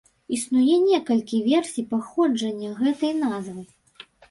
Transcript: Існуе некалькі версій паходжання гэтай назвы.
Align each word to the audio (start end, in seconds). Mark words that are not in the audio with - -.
Існуе 0.35 0.77
некалькі 0.85 1.43
версій 1.51 1.87
паходжання 1.93 2.73
гэтай 2.83 3.17
назвы. 3.23 3.61